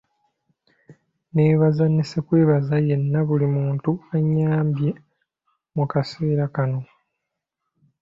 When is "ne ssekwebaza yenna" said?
1.89-3.19